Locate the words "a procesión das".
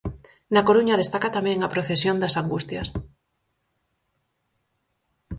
1.61-2.37